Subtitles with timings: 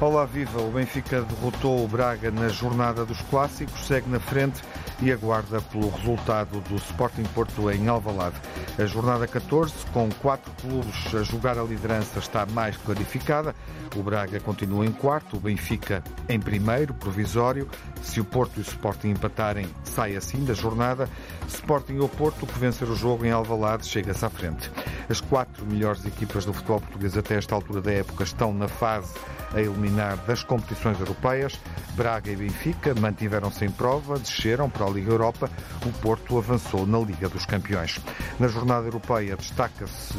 [0.00, 0.60] Olá, viva!
[0.62, 4.62] O Benfica derrotou o Braga na jornada dos clássicos, segue na frente
[5.02, 8.36] e aguarda pelo resultado do Sporting Porto em Alvalade.
[8.78, 13.52] A jornada 14, com quatro clubes a jogar a liderança, está mais clarificada.
[13.96, 17.68] O Braga continua em quarto, o Benfica em primeiro, provisório.
[18.00, 21.08] Se o Porto e o Sporting empatarem, sai assim da jornada.
[21.48, 24.70] Sporting ou Porto, que vencer o jogo em Alvalade, chega-se à frente.
[25.08, 29.12] As quatro melhores equipas do futebol português até esta altura da época estão na fase
[29.54, 31.58] a eliminar das competições europeias.
[31.94, 35.50] Braga e Benfica mantiveram-se em prova, desceram para a Liga Europa.
[35.84, 37.98] O Porto avançou na Liga dos Campeões.
[38.38, 40.14] Na jornada europeia destaca-se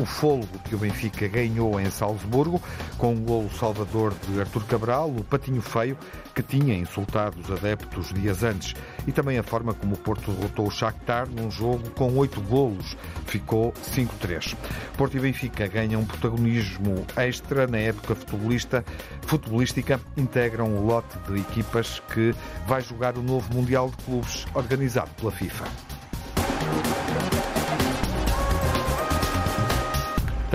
[0.00, 2.62] o folgo que o Benfica ganhou em Salzburgo,
[2.98, 5.96] com o golo salvador de Artur Cabral, o patinho feio
[6.34, 8.74] que tinha insultado os adeptos dias antes,
[9.06, 12.96] e também a forma como o Porto derrotou o Shakhtar num jogo com oito golos.
[13.26, 14.56] Ficou 5-3.
[14.96, 18.84] Porto e Benfica ganham um protagonismo extra na época futebolista,
[19.22, 22.34] futebolística, integram o lote de equipas que
[22.66, 25.93] vai jogar o novo Mundial de Clubes organizado pela FIFA.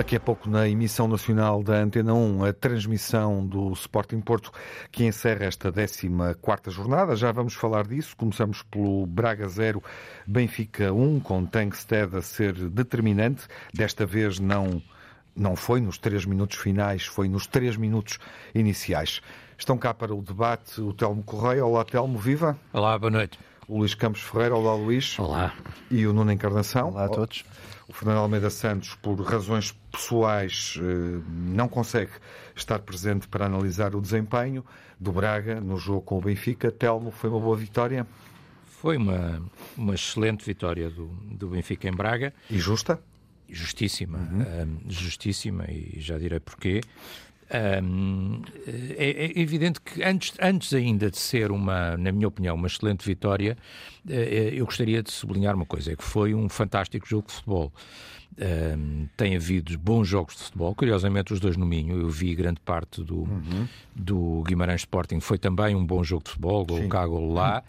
[0.00, 4.50] Daqui a pouco, na emissão nacional da Antena 1, a transmissão do Sporting Porto,
[4.90, 7.14] que encerra esta 14 jornada.
[7.14, 8.16] Já vamos falar disso.
[8.16, 9.84] Começamos pelo Braga 0,
[10.26, 13.46] Benfica 1, com Tankstead a ser determinante.
[13.74, 14.82] Desta vez não,
[15.36, 18.18] não foi nos três minutos finais, foi nos três minutos
[18.54, 19.20] iniciais.
[19.58, 21.62] Estão cá para o debate o Telmo Correia.
[21.62, 22.58] Olá, Telmo, viva.
[22.72, 23.38] Olá, boa noite.
[23.68, 24.56] O Luís Campos Ferreira.
[24.56, 25.18] Olá, Luís.
[25.18, 25.52] Olá.
[25.90, 26.88] E o Nuno Encarnação.
[26.88, 27.44] Olá a todos.
[27.90, 30.78] O Fernando Almeida Santos, por razões pessoais,
[31.26, 32.12] não consegue
[32.54, 34.64] estar presente para analisar o desempenho
[34.98, 36.70] do Braga no jogo com o Benfica.
[36.70, 38.06] Telmo, foi uma boa vitória?
[38.64, 39.42] Foi uma,
[39.76, 42.32] uma excelente vitória do, do Benfica em Braga.
[42.48, 43.02] E justa?
[43.48, 44.84] Justíssima, uhum.
[44.86, 46.82] um, justíssima, e já direi porquê.
[47.52, 48.42] Um,
[48.96, 53.04] é, é, evidente que antes, antes ainda de ser uma, na minha opinião, uma excelente
[53.04, 53.56] vitória,
[54.06, 57.72] eu gostaria de sublinhar uma coisa, é que foi um fantástico jogo de futebol.
[58.38, 62.60] Um, tem havido bons jogos de futebol, curiosamente os dois no Minho, eu vi grande
[62.60, 63.68] parte do, uhum.
[63.94, 67.62] do Guimarães Sporting, foi também um bom jogo de futebol, gol cá, gol lá,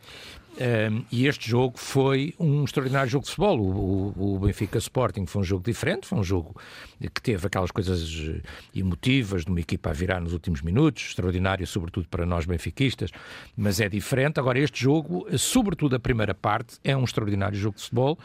[0.59, 3.59] um, e este jogo foi um extraordinário jogo de futebol.
[3.59, 6.55] O, o, o, Benfica Sporting foi um jogo diferente, foi um jogo
[6.99, 8.41] que teve aquelas coisas eh,
[8.75, 13.09] emotivas de uma equipa a virar nos últimos minutos, extraordinário, sobretudo para nós benfiquistas,
[13.55, 14.39] mas é diferente.
[14.39, 18.19] Agora, este jogo, sobretudo a primeira parte, é um extraordinário jogo de futebol,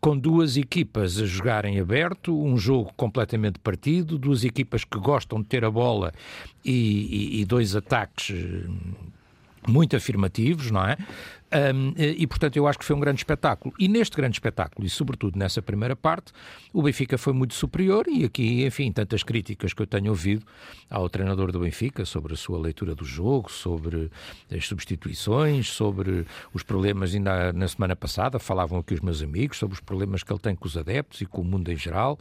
[0.00, 5.46] com duas equipas a jogarem aberto, um jogo completamente partido, duas equipas que gostam de
[5.46, 6.12] ter a bola
[6.64, 6.70] e,
[7.38, 8.68] e, e dois ataques eh,
[9.66, 10.96] muito afirmativos, não é?
[11.52, 13.74] Um, e, portanto, eu acho que foi um grande espetáculo.
[13.78, 16.32] E neste grande espetáculo, e sobretudo nessa primeira parte,
[16.72, 18.06] o Benfica foi muito superior.
[18.08, 20.46] E aqui, enfim, tantas críticas que eu tenho ouvido
[20.88, 24.10] ao treinador do Benfica sobre a sua leitura do jogo, sobre
[24.50, 26.24] as substituições, sobre
[26.54, 27.14] os problemas.
[27.14, 30.54] Ainda na semana passada falavam aqui os meus amigos sobre os problemas que ele tem
[30.54, 32.18] com os adeptos e com o mundo em geral.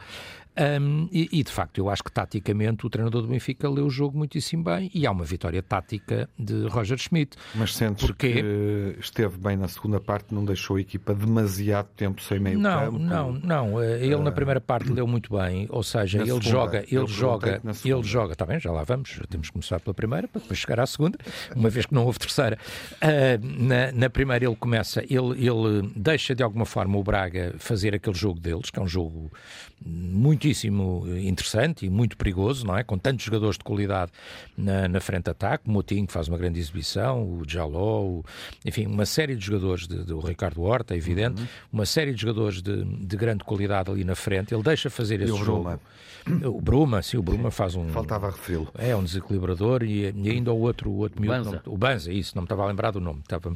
[0.59, 3.89] Um, e, e, de facto, eu acho que taticamente o treinador do Benfica leu o
[3.89, 7.37] jogo muitíssimo bem e há uma vitória tática de Roger Schmidt.
[7.55, 8.33] Mas sentes porque...
[8.33, 12.79] que esteve bem na segunda parte, não deixou a equipa demasiado tempo sem meio não,
[12.79, 12.99] campo?
[12.99, 16.85] Não, não, eh, ele na primeira parte leu muito bem, ou seja, ele segunda, joga,
[16.89, 20.27] ele joga, ele joga, está bem, já lá vamos, já temos que começar pela primeira
[20.27, 21.17] para depois chegar à segunda,
[21.53, 22.57] uma vez que não houve terceira.
[22.95, 27.93] Uh, na, na, primeira ele começa, ele, ele deixa de alguma forma o Braga fazer
[27.93, 29.31] aquele jogo deles, que é um jogo
[29.85, 32.83] muitíssimo interessante e muito perigoso, não é?
[32.83, 34.11] Com tantos jogadores de qualidade
[34.57, 38.25] na, na frente de ataque, o Motinho que faz uma grande exibição, o Jaló, o,
[38.65, 41.47] enfim, uma série de jogadores, de, de, o Ricardo Horta, é evidente, uhum.
[41.73, 45.35] uma série de jogadores de, de, grande qualidade ali na frente, ele deixa fazer esse
[45.37, 45.63] jogo.
[45.63, 45.79] Bruma.
[46.45, 47.87] O Bruma, sim, o Bruma faz um...
[47.89, 48.67] Faltava referi-lo.
[48.77, 51.63] É, um desequilibrador e, e, ainda o outro, o outro miúdo, Banza.
[51.65, 53.51] Não, o Banza, isso, não me estava a lembrar do nome, estava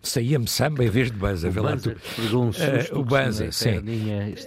[0.00, 1.48] saía-me samba em vez de Banza.
[1.48, 1.96] O Banza,
[2.32, 3.80] um uh, o Banza, sim.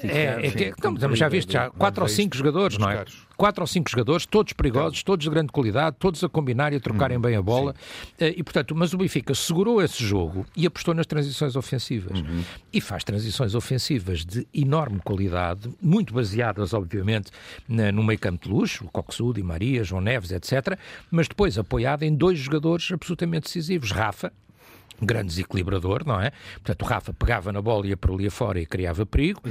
[0.03, 3.05] É, é que, não, já viste, já quatro ou cinco jogadores, não é?
[3.35, 6.79] Quatro ou cinco jogadores, todos perigosos, todos de grande qualidade, todos a combinar e a
[6.79, 7.75] trocarem hum, bem a bola.
[8.17, 8.25] Sim.
[8.25, 12.19] Eh, e, portanto, mas o Benfica segurou esse jogo e apostou nas transições ofensivas.
[12.19, 12.43] Uhum.
[12.73, 17.29] E faz transições ofensivas de enorme qualidade, muito baseadas, obviamente,
[17.67, 20.77] na, no meio campo de luxo, o Coxudo e Maria, João Neves, etc.,
[21.11, 23.91] mas depois apoiada em dois jogadores absolutamente decisivos.
[23.91, 24.33] Rafa,
[25.01, 26.31] grande desequilibrador, não é?
[26.55, 29.41] Portanto, o Rafa pegava na bola, ia para ali afora e criava perigo.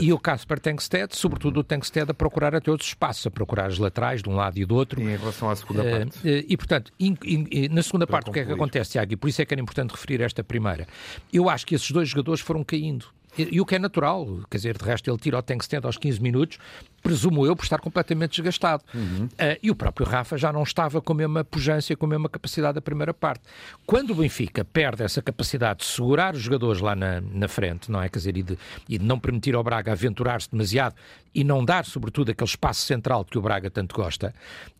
[0.00, 3.66] E, e o Casper Tankstead, sobretudo o Tankstead, a procurar até outros espaços, a procurar
[3.66, 5.00] as laterais de um lado e do outro.
[5.00, 6.18] E em relação à segunda uh, parte?
[6.18, 8.42] Uh, e, portanto, in, in, na segunda para parte, concluir.
[8.42, 9.12] o que é que acontece, Tiago?
[9.12, 10.86] E por isso é que era importante referir esta primeira.
[11.32, 13.06] Eu acho que esses dois jogadores foram caindo.
[13.36, 15.96] E, e o que é natural, quer dizer, de resto ele tira o Tankstead aos
[15.96, 16.58] 15 minutos,
[17.02, 18.82] presumo eu, por estar completamente desgastado.
[18.94, 19.24] Uhum.
[19.24, 22.28] Uh, e o próprio Rafa já não estava com a mesma pujança, com a mesma
[22.28, 23.42] capacidade da primeira parte.
[23.86, 28.02] Quando o Benfica perde essa capacidade de segurar os jogadores lá na, na frente, não
[28.02, 28.08] é?
[28.08, 28.58] Quer dizer, e de,
[28.88, 30.94] e de não permitir ao Braga aventurar-se demasiado
[31.34, 34.34] e não dar, sobretudo, aquele espaço central que o Braga tanto gosta,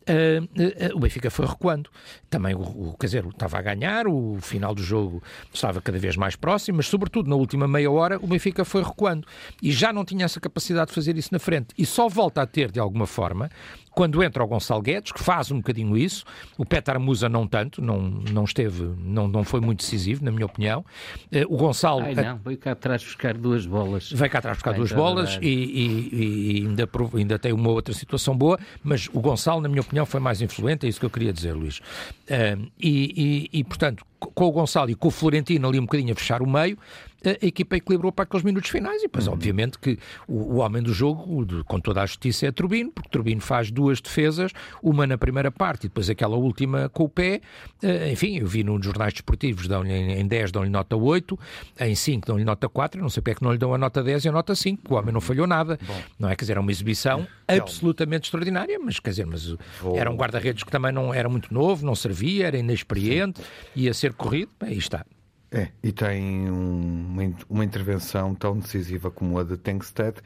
[0.09, 1.91] uh, uh, o Benfica foi recuando.
[2.29, 5.23] Também, o, o, quer dizer, estava a ganhar, o final do jogo
[5.53, 9.27] estava cada vez mais próximo, mas, sobretudo, na última meia hora, o Benfica foi recuando.
[9.63, 11.69] E já não tinha essa capacidade de fazer isso na frente.
[11.77, 13.51] E só volta a ter, de alguma forma,
[13.99, 16.25] quando entra o Gonçalo Guedes, que faz um bocadinho isso,
[16.57, 20.47] o Petar Musa não tanto, não, não esteve, não, não foi muito decisivo, na minha
[20.47, 20.85] opinião.
[21.33, 22.03] Uh, o Gonçalo...
[22.03, 24.13] Ai não, veio cá atrás buscar duas bolas.
[24.13, 27.93] Veio cá atrás buscar Ai, duas bolas e, e, e, ainda, ainda tem uma outra
[27.93, 31.11] situação boa, mas o Gonçalo, na minha opinião, foi mais influente, é isso que eu
[31.11, 31.79] queria dizer, Luís.
[31.79, 36.17] Uh, e, e, portanto, com o Gonçalo e com o Florentino ali um bocadinho a
[36.17, 36.79] fechar o meio,
[37.25, 39.33] a equipa equilibrou para aqueles minutos finais e depois, uhum.
[39.33, 43.09] obviamente, que o, o, homem do jogo, de, com toda a justiça, é Turbino, porque
[43.09, 47.41] Turbino faz duas defesas, uma na primeira parte e depois aquela última com o pé.
[47.83, 51.39] Uh, enfim, eu vi nos jornais desportivos, dão-lhe em 10 dão-lhe nota 8,
[51.81, 54.03] em 5 dão-lhe nota 4, não sei porque é que não lhe dão a nota
[54.03, 55.79] 10 e a nota 5, o homem não falhou nada.
[55.87, 56.01] Bom.
[56.19, 56.37] Não é?
[56.37, 59.97] Quer dizer, é uma exibição absolutamente extraordinária, mas quer dizer, mas Vou...
[59.97, 63.41] era um guarda-redes que também não era muito novo, não servia, era inexperiente,
[63.75, 65.05] ia ser corrido, aí está.
[65.51, 70.19] É, e tem um, uma intervenção tão decisiva como a de Tankstead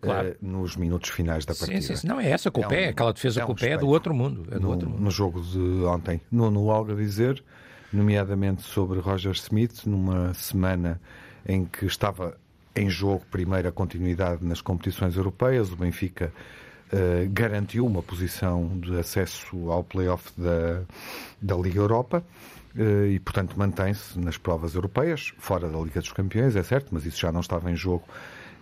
[0.00, 0.30] claro.
[0.30, 1.80] uh, nos minutos finais da partida.
[1.80, 3.56] Sim, sim, não é essa com o é pé, um, aquela defesa é com o
[3.56, 4.46] pé é do outro mundo.
[4.50, 5.02] É do no, outro mundo.
[5.02, 7.42] no jogo de ontem, no, algo a dizer,
[7.92, 11.00] nomeadamente sobre Roger Smith, numa semana
[11.46, 12.36] em que estava
[12.76, 16.32] em jogo primeiro a continuidade nas competições europeias, o Benfica
[16.92, 20.82] uh, garantiu uma posição de acesso ao play-off da,
[21.42, 22.22] da Liga Europa
[23.10, 27.18] e, portanto, mantém-se nas provas europeias, fora da Liga dos Campeões, é certo, mas isso
[27.18, 28.04] já não estava em jogo,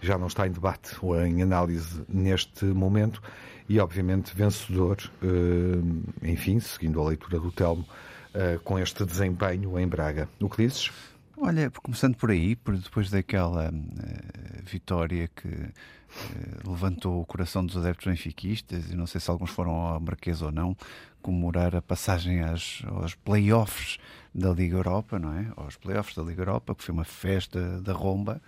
[0.01, 3.23] já não está em debate ou em análise neste momento.
[3.69, 7.85] E, obviamente, vencedor, eh, enfim, seguindo a leitura do Telmo,
[8.33, 10.29] eh, com este desempenho em Braga.
[10.41, 10.91] O que dizes?
[11.37, 13.71] Olha, começando por aí, depois daquela
[14.67, 15.49] vitória que
[16.67, 20.51] levantou o coração dos adeptos benfiquistas, e não sei se alguns foram ao Marquês ou
[20.51, 20.77] não,
[21.21, 23.99] comemorar a passagem às, aos playoffs
[24.33, 25.51] da Liga Europa, não é?
[25.57, 28.41] Aos playoffs da Liga Europa, que foi uma festa da romba.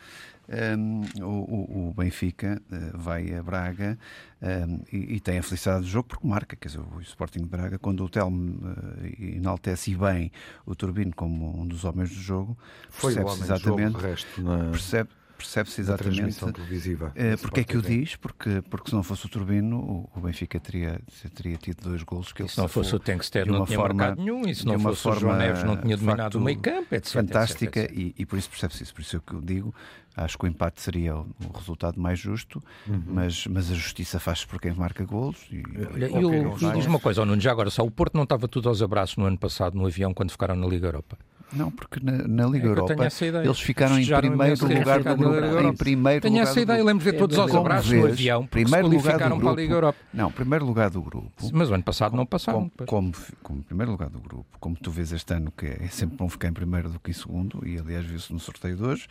[0.48, 3.98] Um, o, o, Benfica uh, vai a Braga
[4.40, 7.48] um, e, e, tem a felicidade do jogo porque marca, quer dizer, o Sporting de
[7.48, 10.32] Braga, quando o Telmo uh, enaltece bem
[10.64, 12.56] o Turbino como um dos homens do jogo,
[12.88, 14.70] foi o homem exatamente, do jogo, resto na...
[14.70, 19.28] percebe, percebe-se exatamente uh, porque é que o diz, porque, porque se não fosse o
[19.28, 21.00] Turbino, o, o Benfica teria,
[21.34, 24.20] teria tido dois golos que ele Se não fosse o Tankstead não tinha forma, marcado
[24.20, 27.12] nenhum, e se não fosse o João Neves não tinha dominado o meio campo, etc.
[27.12, 28.16] Fantástica, etc, etc.
[28.18, 29.74] E, e, por isso percebe-se isso, por isso é que eu digo,
[30.16, 33.02] acho que o empate seria o, o resultado mais justo, uhum.
[33.06, 35.46] mas, mas a justiça faz-se por quem marca golos.
[35.52, 35.62] E,
[35.94, 38.68] Olha, e, diz uma coisa, oh, Nuno, já agora só, o Porto não estava tudo
[38.68, 41.16] aos abraços no ano passado no avião quando ficaram na Liga Europa?
[41.52, 45.60] Não, porque na, na Liga é Europa eles ficaram em primeiro lugar do grupo.
[45.60, 49.18] Em primeiro tenho essa ideia, lembro de ver todos aos abraços no avião, primeiro lugar
[49.18, 49.98] do grupo, para a Liga Europa.
[50.12, 51.32] Não, primeiro lugar do grupo.
[51.52, 52.70] Mas o ano passado não passaram.
[52.86, 53.12] Como, como,
[53.42, 56.48] como, primeiro lugar do grupo, como tu vês este ano, que é sempre bom ficar
[56.48, 59.06] em primeiro do que em segundo, e aliás viu-se no sorteio de hoje,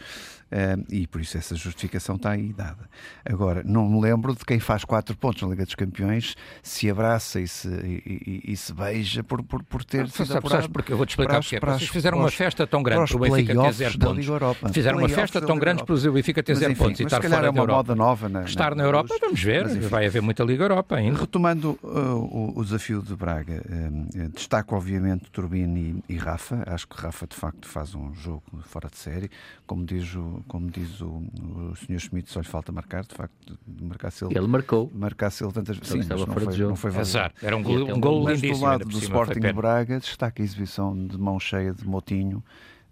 [0.51, 2.89] uh, e por isso essa justificação está aí dada.
[3.25, 7.39] Agora, não me lembro de quem faz quatro pontos na Liga dos Campeões se abraça
[7.39, 10.70] e se, e, e, e se beija por, por, por ter não, sido apurado.
[10.70, 11.60] Porque eu vou-te explicar porque é.
[11.60, 14.74] Vocês fizeram uma festa tão grande para o Benfica ter zero pontos.
[14.74, 17.51] Fizeram uma festa tão grande para o Benfica ter zero pontos e estar fora é
[17.51, 17.96] da Europa.
[17.96, 21.19] Nova na, estar na Europa, vamos ver, mas, vai haver muita Liga Europa ainda.
[21.19, 26.63] Retomando uh, o, o, desafio de Braga, uh, destaco obviamente Turbino e, e, Rafa.
[26.67, 29.29] Acho que Rafa de facto faz um jogo fora de série.
[29.65, 32.00] Como diz o, como diz o, o Sr.
[32.00, 34.38] Schmidt, só lhe falta marcar, de facto, marcasse ele.
[34.38, 34.91] Ele marcou.
[34.93, 35.93] Marcasse ele tantas vezes.
[35.93, 36.69] Sim, estava fora de jogo.
[36.69, 37.31] Não foi Azar.
[37.41, 38.57] Era um gol, um gol lindíssimo.
[38.57, 42.43] do lado do Sporting de Braga, destaca a exibição de mão cheia de Motinho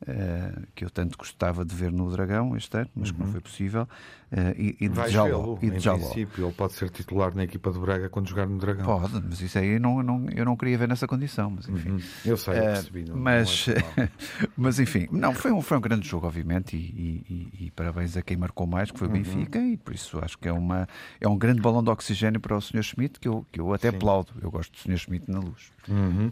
[0.01, 3.13] Uh, que eu tanto gostava de ver no Dragão este ano, mas uhum.
[3.13, 3.31] que não uhum.
[3.31, 5.57] foi possível, uh, e, e de Jaló.
[5.61, 5.97] E de Jaló.
[5.99, 8.85] princípio, ele pode ser titular na equipa do Braga quando jogar no Dragão.
[8.85, 11.91] Pode, mas isso aí eu não, não, eu não queria ver nessa condição, mas enfim.
[11.91, 11.99] Uhum.
[12.25, 13.05] Eu sei, eu eh, percebi.
[13.05, 14.09] Não, mas, não é
[14.57, 17.23] mas enfim, não, foi um, foi um grande jogo, obviamente, e,
[17.57, 19.17] e, e parabéns a quem marcou mais, que foi o uhum.
[19.17, 20.87] Benfica, e por isso acho que é, uma,
[21.21, 22.83] é um grande balão de oxigênio para o Sr.
[22.83, 23.95] Schmidt, que eu, que eu até Sim.
[23.95, 24.33] aplaudo.
[24.41, 24.97] Eu gosto do Sr.
[24.97, 25.71] Schmidt na luz.
[25.87, 26.31] Uhum.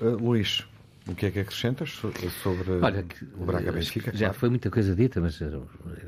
[0.00, 0.64] Uh, Luís,
[1.10, 3.04] O que é que acrescentas sobre Olha,
[3.36, 4.12] o Braga Benfica?
[4.12, 4.34] Já claro.
[4.34, 5.50] foi muita coisa dita, mas eh,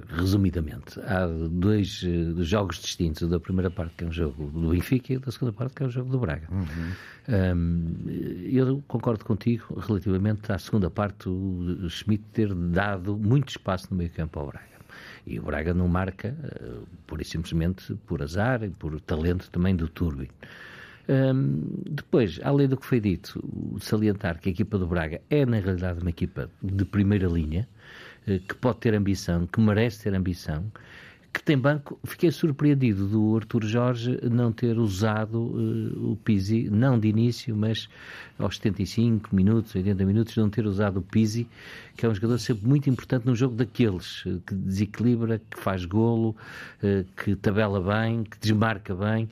[0.09, 3.23] resumidamente, há dois uh, jogos distintos.
[3.23, 5.75] O da primeira parte, que é um jogo do Benfica, e o da segunda parte,
[5.75, 6.47] que é um jogo do Braga.
[6.53, 6.93] Uhum.
[7.29, 7.97] Um,
[8.45, 14.11] eu concordo contigo relativamente à segunda parte, o Schmidt ter dado muito espaço no meio
[14.11, 14.67] campo ao Braga.
[15.27, 19.75] E o Braga não marca, uh, pura e simplesmente por azar e por talento também
[19.75, 20.29] do Turbin.
[21.09, 23.43] Um, depois, além do que foi dito,
[23.81, 27.69] salientar que a equipa do Braga é, na realidade, uma equipa de primeira linha,
[28.29, 30.71] uh, que pode ter ambição, que merece ter ambição,
[31.33, 31.99] que tem banco.
[32.05, 37.89] Fiquei surpreendido do Artur Jorge não ter usado uh, o Pizzi, não de início, mas
[38.39, 41.49] aos 75 minutos, 80 minutos, não ter usado o Pizzi,
[41.97, 45.87] que é um jogador sempre muito importante num jogo daqueles, uh, que desequilibra, que faz
[45.87, 46.37] golo,
[46.83, 49.29] uh, que tabela bem, que desmarca bem.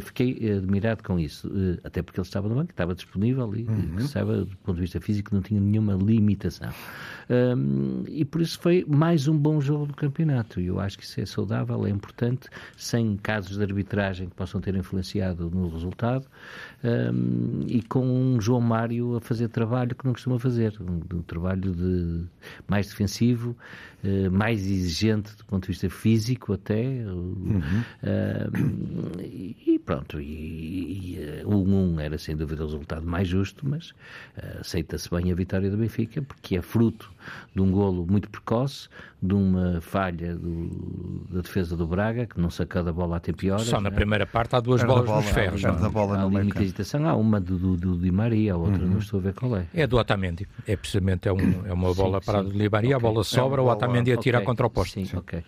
[0.00, 1.50] fiquei admirado com isso,
[1.82, 4.06] até porque ele estava no banco, estava disponível e, uhum.
[4.06, 6.72] sabe, do ponto de vista físico, não tinha nenhuma limitação.
[8.08, 10.60] E por isso foi mais um bom jogo do campeonato.
[10.60, 14.60] E eu acho que isso é saudável, é importante, sem casos de arbitragem que possam
[14.60, 16.26] ter influenciado no resultado.
[16.84, 21.22] Um, e com um João Mário a fazer trabalho que não costuma fazer, um, um
[21.22, 22.24] trabalho de
[22.66, 23.56] mais defensivo,
[24.04, 26.82] uh, mais exigente do ponto de vista físico até.
[26.82, 27.60] Uhum.
[28.02, 34.60] Uh, e, pronto, e, o 1 era sem dúvida o resultado mais justo, mas uh,
[34.60, 37.10] aceita-se bem a vitória do Benfica, porque é fruto
[37.54, 38.88] de um golo muito precoce,
[39.22, 43.46] de uma falha do, da defesa do Braga, que não sacou da bola a tempo
[43.48, 43.62] horas.
[43.62, 43.92] Só na é?
[43.92, 45.64] primeira parte há duas bolas bola, nos ferros.
[45.64, 47.06] Há, bola há ali muita hesitação.
[47.06, 48.90] Há uma do, do, do Di Maria, a outra uhum.
[48.90, 49.66] não estou a ver qual é.
[49.72, 50.48] É do Otamendi.
[50.66, 52.48] É precisamente é, um, é uma bola sim, para sim.
[52.48, 53.08] do Di Maria, okay.
[53.08, 54.46] a bola sobra, é o Otamendi atira okay.
[54.46, 55.06] contra o poste.
[55.06, 55.38] Sim, ok.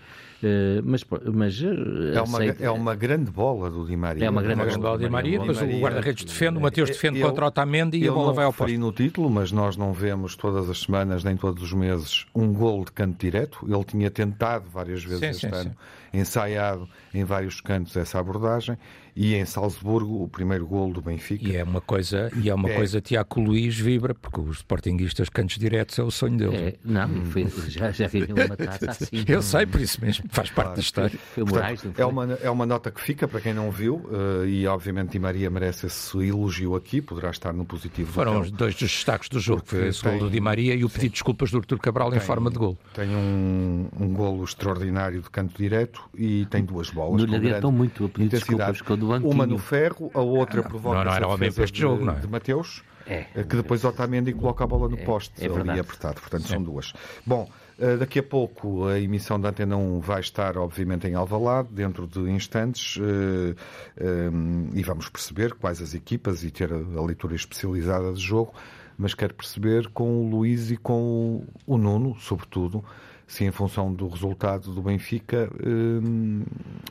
[0.44, 1.02] Uh, mas,
[1.32, 4.26] mas uh, é, uma, é uma grande bola do Di Maria.
[4.26, 6.90] É uma grande, uma grande bola do Di Maria, depois o guarda-redes defende, o Mateus
[6.90, 8.76] defende eu, contra o Otamendi e a bola vai ao poste.
[8.76, 12.84] no título, mas nós não vemos todas as semanas, nem todos os meses, um gol
[12.84, 13.63] de canto direto.
[13.66, 16.18] Ele tinha tentado várias vezes sim, este sim, ano, sim.
[16.18, 18.78] ensaiado em vários cantos essa abordagem
[19.16, 21.46] e em Salzburgo o primeiro gol do Benfica.
[21.46, 22.74] E é uma coisa, e é uma é.
[22.74, 26.56] coisa Tiago Luís vibra, porque os sportinguistas cantos diretos é o sonho dele.
[26.56, 29.24] É, não, foi, já, já ganhou uma taça assim.
[29.26, 30.74] Eu sei, por isso mesmo, faz parte claro.
[30.76, 31.18] da história.
[31.34, 34.46] Foi Moraes, Portanto, é, uma, é uma nota que fica para quem não viu, uh,
[34.46, 38.10] e obviamente Di Maria merece esse elogio aqui, poderá estar no positivo.
[38.12, 40.12] Foram os dois dos destaques do jogo, foi esse tem...
[40.12, 42.50] gol do Di Maria e o pedido de desculpas do Artur Cabral tem, em forma
[42.50, 42.76] de gol.
[42.94, 47.22] Tem um, um golo extraordinário de canto direto e tem duas bolas.
[47.22, 50.98] Não lhe adiantou muito a pedir desculpas quando o Uma no ferro, a outra provoca
[50.98, 52.20] não, não era homem para este jogo, de, não é?
[52.20, 53.26] de Mateus, é.
[53.34, 56.20] Eh, que depois Otamendi coloca a bola no é, poste é ali apertado.
[56.20, 56.92] Portanto, são duas.
[57.26, 61.68] Bom, eh, daqui a pouco a emissão da Antena 1 vai estar, obviamente, em Alvalade,
[61.70, 64.30] dentro de instantes, eh,
[64.72, 68.54] e vamos perceber quais as equipas e ter a leitura especializada de jogo,
[68.96, 72.84] mas quero perceber com o Luís e com o Nuno, sobretudo,
[73.26, 75.50] se em função do resultado do Benfica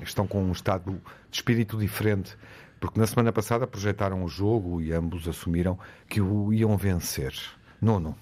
[0.02, 1.00] estão com um estado
[1.30, 2.36] de espírito diferente
[2.84, 7.34] porque na semana passada projetaram o jogo e ambos assumiram que o iam vencer.
[7.82, 8.14] Nono.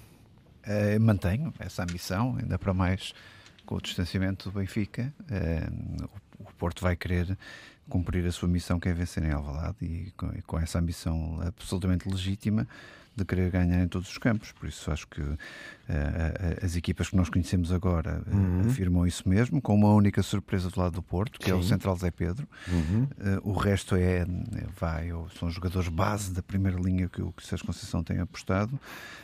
[0.64, 3.12] Uh, mantenho essa ambição, ainda para mais
[3.66, 5.12] com o distanciamento do Benfica.
[5.22, 7.36] Uh, o Porto vai querer
[7.90, 11.40] cumprir a sua missão, que é vencer em Alvalade, e com, e com essa ambição
[11.42, 12.68] absolutamente legítima
[13.22, 14.52] de querer ganhar em todos os campos.
[14.52, 15.38] Por isso acho que uh,
[16.64, 18.62] as equipas que nós conhecemos agora uh, uhum.
[18.68, 21.52] afirmam isso mesmo, com uma única surpresa do lado do Porto, que Sim.
[21.52, 22.48] é o Central Zé Pedro.
[22.68, 23.04] Uhum.
[23.04, 24.26] Uh, o resto é,
[24.80, 25.10] vai,
[25.40, 28.80] são jogadores base da primeira linha que o Sérgio Conceição tem apostado.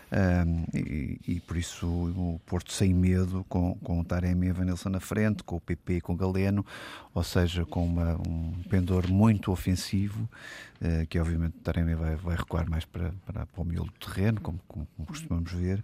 [0.09, 4.53] Um, e, e, por isso o Porto sem medo, com, com o Taremi e a
[4.53, 6.65] Vanilson na frente, com o PP e com o Galeno,
[7.13, 10.29] ou seja, com uma, um pendor muito ofensivo,
[10.81, 14.07] uh, que obviamente o Taremi vai, vai recuar mais para, para, para o miolo do
[14.07, 15.83] terreno, como, como, como, costumamos ver,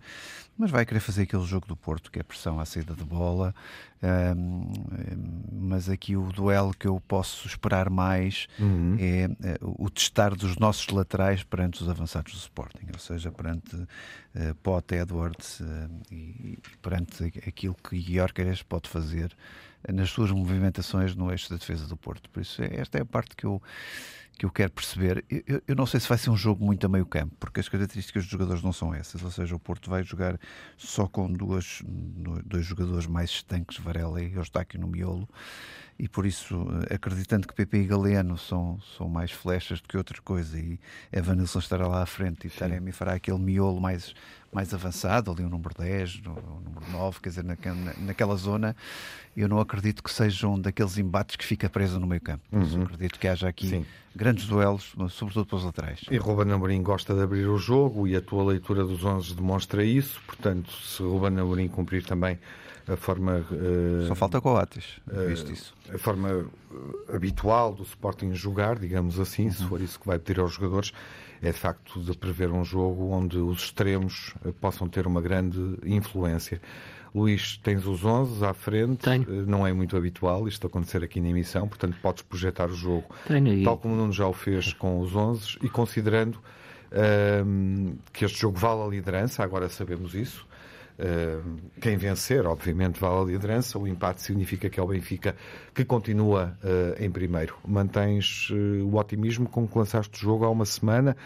[0.58, 3.54] mas vai querer fazer aquele jogo do Porto, que é pressão à saída de bola.
[4.04, 4.70] Um,
[5.54, 8.98] mas aqui o duelo que eu posso esperar mais uhum.
[9.00, 13.88] é, é o testar dos nossos laterais perante os avançados do Sporting, ou seja, perante
[14.36, 19.36] uh, Pote Edwards uh, e, perante aquilo que Guiorqueres pode fazer
[19.92, 22.30] nas suas movimentações no eixo da defesa do Porto.
[22.30, 23.62] Por isso, esta é a parte que eu
[24.38, 25.24] que eu quero perceber.
[25.30, 27.70] Eu, eu, não sei se vai ser um jogo muito a meio campo, porque as
[27.70, 29.24] características dos jogadores não são essas.
[29.24, 30.40] Ou seja, o Porto vai jogar
[30.78, 31.82] só com duas,
[32.46, 35.28] dois jogadores mais estanques, Varela e Eustáquio no miolo.
[36.00, 39.96] e por isso, eh, acreditando que PP e Galeno são, são mais flechas do que
[39.96, 40.80] outra coisa e
[41.12, 44.16] Evanilson estará lá à frente e Taremi fará aquele miolo mais,
[44.52, 48.76] mais avançado, ali o número 10, o número 9, quer dizer, naquela, naquela zona,
[49.38, 52.44] eu não acredito que sejam daqueles embates que fica preso no meio campo.
[52.52, 52.84] Uhum.
[52.84, 53.86] Acredito que haja aqui Sim.
[54.16, 56.02] Grandes duelos, sobretudo para os laterais.
[56.10, 59.84] E Ruben Amorim gosta de abrir o jogo e a tua leitura dos 11 demonstra
[59.84, 62.40] isso, portanto, se Ruben Amorim cumprir também
[62.88, 63.46] a forma.
[63.52, 65.74] Uh, Só falta Coates, uh, visto isso.
[65.94, 66.46] A forma
[67.14, 69.52] habitual do Sporting jogar, digamos assim, uhum.
[69.52, 70.92] se for isso que vai pedir aos jogadores,
[71.42, 75.60] é de facto de prever um jogo onde os extremos eh, possam ter uma grande
[75.84, 76.62] influência.
[77.14, 79.46] Luís, tens os 11 à frente, Tenho.
[79.46, 83.64] não é muito habitual isto acontecer aqui na emissão, portanto podes projetar o jogo Tenho
[83.64, 86.40] tal como o Nuno já o fez com os 11 e considerando
[86.92, 90.46] ehm, que este jogo vale a liderança, agora sabemos isso,
[91.82, 93.80] quem vencer, obviamente, vale a liderança.
[93.80, 95.36] O empate significa que é o Benfica
[95.74, 97.56] que continua uh, em primeiro.
[97.68, 101.18] Mantens uh, o otimismo com que lançaste o jogo há uma semana,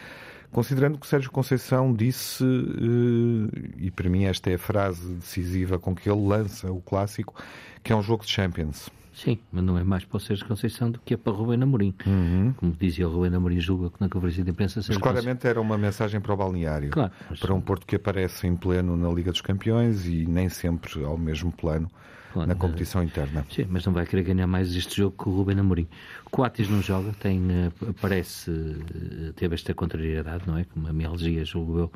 [0.58, 5.94] considerando que Sérgio Conceição disse, uh, e para mim esta é a frase decisiva com
[5.94, 7.36] que ele lança o clássico,
[7.84, 8.90] que é um jogo de Champions.
[9.18, 11.64] Sim, mas não é mais para o Sérgio Conceição do que é para o Rubén
[11.64, 11.92] Amorim.
[12.06, 12.54] Uhum.
[12.56, 14.80] Como dizia o Rubén Amorim, julga que na conferência de imprensa...
[14.88, 16.92] Mas claramente era uma mensagem para o balneário.
[16.92, 17.12] Claro.
[17.40, 21.18] Para um Porto que aparece em pleno na Liga dos Campeões e nem sempre ao
[21.18, 21.90] mesmo plano
[22.32, 22.48] claro.
[22.48, 23.44] na competição interna.
[23.50, 25.88] Sim, mas não vai querer ganhar mais este jogo que o Rubén Amorim.
[26.24, 30.64] O Coates não joga, tem, eh, parece, eh, teve esta contrariedade, não é?
[30.66, 31.92] Como a mialgia, julgo eu,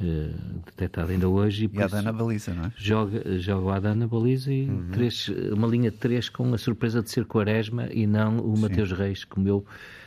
[0.00, 1.70] uh, detectado ainda hoje.
[1.72, 2.72] E, e a Dana Baliza, não é?
[2.76, 4.88] Joga, joga a Dana Baliza e uhum.
[4.92, 8.92] três, uma linha de três com a surpresa de ser Quaresma e não o Mateus
[8.92, 9.64] Reis, como eu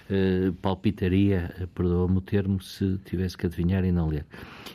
[0.09, 4.25] uh, palpitaria, uh, perdoa-me o termo, se tivesse que adivinhar e não ler.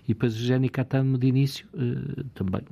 [0.05, 2.63] E depois o Jenny Catano de início, uh, também,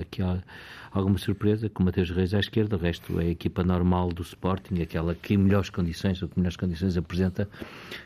[0.00, 0.42] aqui há
[0.90, 4.22] alguma surpresa, com o Mateus Reis à esquerda, o resto é a equipa normal do
[4.22, 7.48] Sporting, aquela que em melhores condições, ou que melhores condições apresenta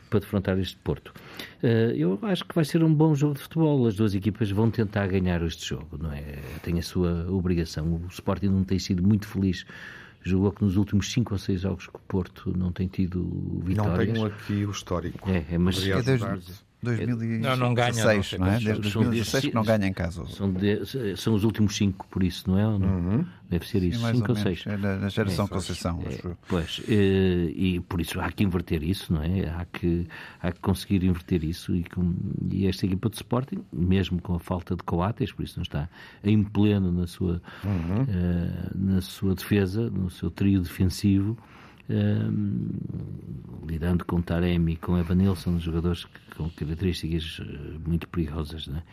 [0.09, 1.13] para defrontar este Porto.
[1.61, 5.07] Eu acho que vai ser um bom jogo de futebol, as duas equipas vão tentar
[5.07, 6.39] ganhar este jogo, não é?
[6.63, 7.95] Tem a sua obrigação.
[7.95, 9.65] O Sporting não tem sido muito feliz
[10.27, 13.23] Jogou que nos últimos 5 ou 6 jogos que o Porto não tem tido
[13.63, 14.07] vitórias.
[14.07, 15.29] Não tenho aqui o histórico.
[15.29, 15.93] É, é mas é
[16.81, 18.59] 2016, não, não ganha, não, não é?
[18.59, 20.25] Desde 2016 que não ganha em casa.
[20.27, 20.85] São, de,
[21.17, 22.67] são os últimos 5, por isso, não é?
[22.67, 23.25] Uhum.
[23.49, 24.67] Deve ser isso, 5 ou 6.
[24.67, 28.83] É na geração é, Conceição, é, Pois, e, eh, e, por isso há que inverter
[28.83, 29.49] isso, não é?
[29.49, 30.07] Há que,
[30.39, 32.13] há que conseguir inverter isso e, com,
[32.51, 35.89] e esta equipa de Sporting, mesmo com a falta de Coates, por isso não está
[36.23, 38.03] em pleno na sua, uhum.
[38.03, 41.37] uh, na sua defesa, no seu trio defensivo,
[43.67, 48.83] lidando com Taremi, com Evanilson, jogadores com características eh, muito perigosas, né?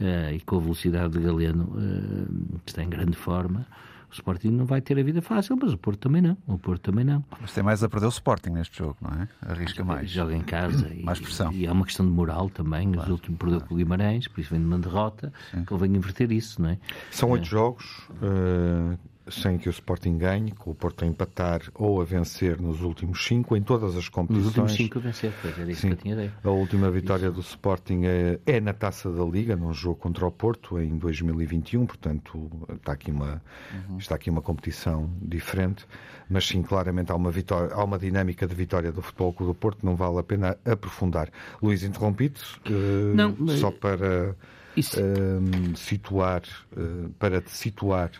[0.00, 3.66] Uh, e com a velocidade de Galeno, uh, que está em grande forma.
[4.10, 6.36] O Sporting não vai ter a vida fácil, mas o Porto também não.
[6.46, 7.22] O Porto também não.
[7.40, 9.28] Mas tem mais a perder o Sporting neste jogo, não é?
[9.42, 10.10] Arrisca mais.
[10.10, 10.90] Joga em casa.
[11.04, 11.52] mais e, pressão.
[11.52, 12.90] E é uma questão de moral também.
[12.92, 13.68] Claro, o último perdeu claro.
[13.68, 15.32] com o Guimarães, por isso vem de uma derrota.
[15.50, 15.64] Sim.
[15.64, 16.78] Convém inverter isso, não é?
[17.10, 17.50] São oito é.
[17.50, 17.84] jogos.
[18.12, 18.98] Uh,
[19.30, 23.24] sem que o Sporting ganhe, com o Porto a empatar ou a vencer nos últimos
[23.24, 24.46] cinco, em todas as competições.
[24.46, 26.32] Nos últimos cinco a vencer, era isso Sim, que eu tinha ideia.
[26.42, 27.34] A última vitória isso.
[27.34, 31.86] do Sporting é, é, na Taça da Liga, num jogo contra o Porto, em 2021,
[31.86, 33.42] portanto está aqui uma,
[33.88, 33.98] uhum.
[33.98, 35.86] está aqui uma competição diferente,
[36.28, 39.54] mas sim, claramente há uma, vitória, há uma dinâmica de vitória do Futebol Clube do
[39.54, 41.30] Porto, não vale a pena aprofundar.
[41.62, 43.60] Luís, interrompido, uh, não, mas...
[43.60, 44.36] só para...
[44.76, 48.10] Uh, situar, uh, para te situar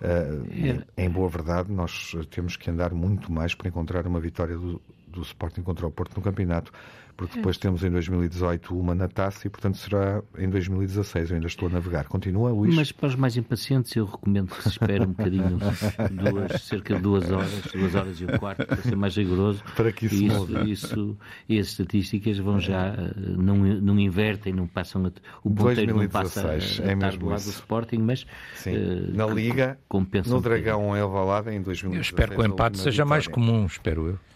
[0.00, 1.04] Uh, é.
[1.04, 5.22] Em boa verdade, nós temos que andar muito mais para encontrar uma vitória do, do
[5.22, 6.72] Sporting contra o Porto no campeonato
[7.20, 11.28] porque depois temos em 2018 uma na taça e, portanto, será em 2016.
[11.28, 12.06] Eu ainda estou a navegar.
[12.06, 12.74] Continua, Luís?
[12.74, 15.58] Mas para os mais impacientes, eu recomendo que se espere um bocadinho,
[16.10, 19.62] duas, cerca de duas horas, duas horas e um quarto, para ser mais rigoroso.
[19.76, 24.54] Para que isso e isso, isso E as estatísticas vão já, eh, não, não invertem,
[24.54, 25.10] não passam, a,
[25.44, 27.50] o ponteiro não passa a, a é estar do lado isso.
[27.50, 28.74] do Sporting, mas Sim.
[28.74, 29.78] Uh, na Liga,
[30.26, 31.94] no Dragão em Alvalade, em 2016.
[31.94, 34.29] Eu espero que o empate seja mais comum, espero eu.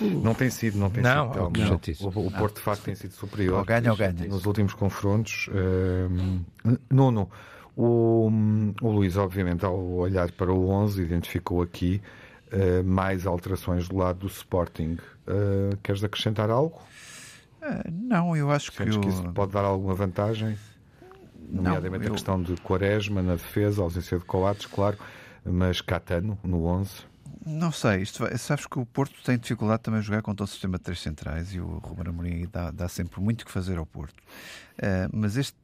[0.00, 2.10] Não tem sido, não tem não, sido.
[2.10, 3.58] Não, o, o, Porto, de facto, tem sido superior.
[3.58, 4.26] Ou ganha ou ganha.
[4.26, 5.48] Nos últimos confrontos.
[5.48, 7.30] Uh, Nuno,
[7.76, 8.30] o,
[8.80, 12.00] o Luís, obviamente, ao olhar para o 11, identificou aqui
[12.52, 14.98] uh, mais alterações do lado do Sporting.
[15.26, 16.80] Uh, queres acrescentar algo?
[17.62, 20.56] Uh, não, eu acho Sentes que, que isso pode dar alguma vantagem?
[21.48, 22.12] Nomeadamente não, eu...
[22.12, 24.98] a questão de Quaresma na defesa, a ausência de Coates, claro,
[25.44, 27.11] mas Catano no 11.
[27.44, 30.78] Não sei, isto sabes que o Porto tem dificuldade também a jogar todo o sistema
[30.78, 34.16] de três centrais e o Ruben Amorim dá, dá sempre muito que fazer ao Porto.
[34.78, 35.56] Uh, mas este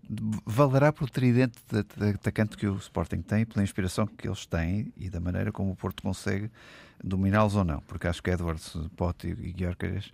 [0.45, 4.93] valerá pelo tridente de, de atacante que o Sporting tem, pela inspiração que eles têm
[4.97, 6.51] e da maneira como o Porto consegue
[7.03, 10.11] dominá-los ou não, porque acho que Edwards, Pote e Guiorcares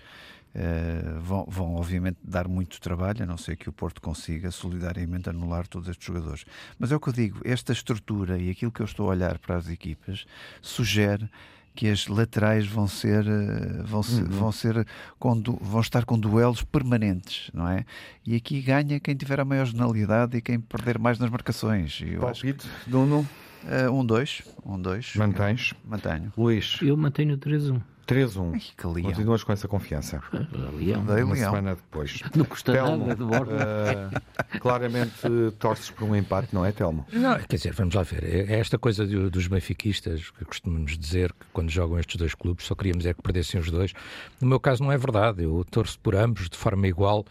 [0.55, 5.29] Uh, vão, vão, obviamente dar muito trabalho, a não ser que o Porto consiga solidariamente
[5.29, 6.45] anular todos estes jogadores.
[6.79, 9.39] Mas é o que eu digo, esta estrutura e aquilo que eu estou a olhar
[9.39, 10.25] para as equipas
[10.63, 11.29] sugere
[11.75, 14.29] que as laterais vão ser eh, vão, ser, uhum.
[14.29, 14.87] vão ser
[15.19, 17.85] com, vão estar com duelos permanentes, não é?
[18.25, 22.01] E aqui ganha quem tiver a maior jornalidade e quem perder mais nas marcações.
[22.21, 22.91] Palpite, acho...
[22.91, 23.29] Nuno?
[23.65, 24.43] Uh, um, dois.
[24.65, 25.15] Um, dois.
[25.17, 25.73] Mantens?
[25.85, 26.33] Mantenho.
[26.37, 26.79] Luís?
[26.83, 27.81] Eu mantenho 3-1.
[28.05, 28.75] 3-1.
[29.03, 30.23] Continuas com essa confiança.
[30.79, 31.03] Leão.
[31.03, 32.21] Uma semana depois.
[32.35, 33.53] Não custa Telmo, nada de bordo.
[33.53, 35.13] Uh, claramente
[35.59, 37.07] torces por um empate, não é, Telmo?
[37.13, 38.25] Não, quer dizer, vamos lá ver.
[38.25, 42.67] É, é esta coisa dos benfiquistas que costumamos dizer que quando jogam estes dois clubes
[42.67, 43.93] só queríamos é que perdessem os dois.
[44.41, 45.45] No meu caso não é verdade.
[45.45, 47.25] Eu torço por ambos de forma igual.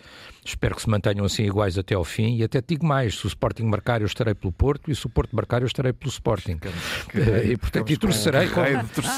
[0.45, 3.27] Espero que se mantenham assim iguais até ao fim e até digo mais, se o
[3.27, 6.60] Sporting marcar eu estarei pelo Porto e se o Porto marcar eu estarei pelo Sporting.
[7.13, 8.62] Uh, e portanto, e torcerei, com,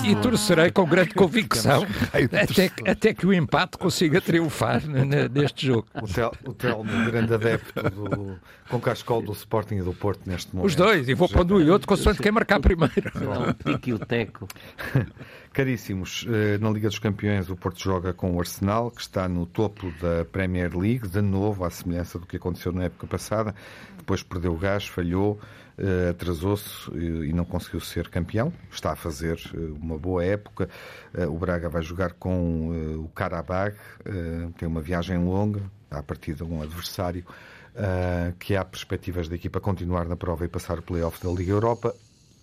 [0.05, 4.83] e torcerei com grande convicção até, que, até que o empate consiga triunfar
[5.31, 5.87] neste jogo.
[5.95, 10.53] O, tel, o Telmo, grande adepto do, com Cascol do Sporting e do Porto neste
[10.53, 10.67] momento.
[10.67, 13.11] Os dois, e vou para um e outro, consoante quem marcar primeiro.
[13.15, 14.47] Não, pique o teco.
[15.55, 19.45] Caríssimos, eh, na Liga dos Campeões o Porto joga com o Arsenal, que está no
[19.45, 23.55] topo da Premier League, de novo, à semelhança do que aconteceu na época passada.
[23.95, 25.39] Depois perdeu o gás, falhou,
[25.77, 28.51] eh, atrasou-se e não conseguiu ser campeão.
[28.69, 30.69] Está a fazer eh, uma boa época.
[31.29, 33.77] O Braga vai jogar com o Karabag,
[34.57, 37.23] tem uma viagem longa, a partir de um adversário.
[38.39, 41.95] que há perspectivas da equipa continuar na prova e passar o play-off da Liga Europa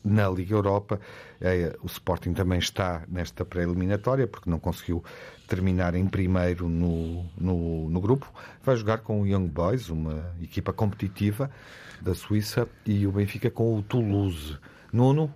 [0.05, 1.01] na Liga Europa.
[1.41, 5.03] É, o Sporting também está nesta pré-eliminatória, porque não conseguiu
[5.47, 8.33] terminar em primeiro no, no, no, grupo.
[8.63, 11.51] Vai jogar com o Young Boys, uma equipa competitiva
[12.01, 14.59] da Suíça, e o Benfica com o Toulouse.
[14.93, 15.33] Nuno,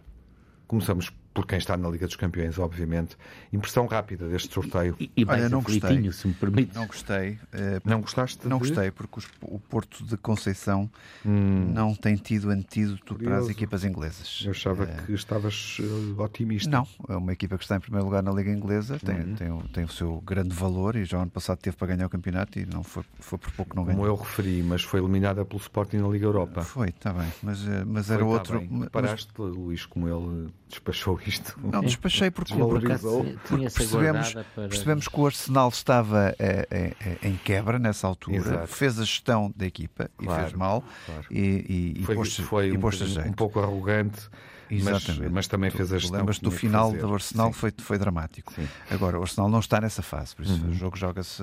[0.66, 3.14] começamos por quem está na Liga dos Campeões, obviamente.
[3.52, 4.96] Impressão rápida deste sorteio.
[4.98, 6.10] E, e Olha, não gostei.
[6.10, 6.74] se me permite.
[6.74, 7.32] Não gostei.
[7.32, 7.38] Uh,
[7.84, 8.48] não gostaste?
[8.48, 8.68] Não de...
[8.68, 10.90] gostei, porque os, o Porto de Conceição
[11.26, 11.70] hum.
[11.74, 13.24] não tem tido antídoto Curioso.
[13.24, 14.42] para as equipas inglesas.
[14.46, 16.70] Eu achava uh, que estavas uh, otimista.
[16.70, 19.34] Não, é uma equipa que está em primeiro lugar na Liga Inglesa, tem, uhum.
[19.34, 22.58] tem, tem, o seu grande valor e já ano passado teve para ganhar o campeonato
[22.58, 24.00] e não foi, foi por pouco não ganhou.
[24.00, 26.62] Como eu referi, mas foi eliminada pelo Sporting na Liga Europa.
[26.62, 28.88] Foi, está bem, mas, mas era foi, tá outro.
[28.90, 29.54] Paraste, mas...
[29.54, 31.58] Luís, como ele despachou isto.
[31.62, 32.54] Não, despachei porque
[33.74, 34.68] percebemos, para...
[34.68, 38.66] percebemos que o Arsenal estava é, é, em quebra nessa altura, Exato.
[38.66, 41.24] fez a gestão da equipa claro, e fez mal claro.
[41.30, 44.28] e, e, foi, pôs, foi e um, um, pouco arrogante.
[44.70, 45.22] Exatamente.
[45.24, 46.24] Mas, mas também tu, fez a gestão.
[46.24, 48.52] Mas do final do Arsenal foi, foi dramático.
[48.52, 48.68] Sim.
[48.90, 50.70] Agora, o Arsenal não está nessa fase, por isso uhum.
[50.70, 51.42] o jogo joga-se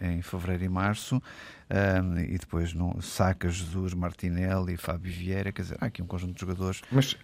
[0.00, 1.22] em, em fevereiro e março.
[1.68, 6.34] Um, e depois não, Saca, Jesus, Martinelli, Fábio Vieira, quer dizer, há aqui um conjunto
[6.34, 6.80] de jogadores.
[6.92, 7.14] Mas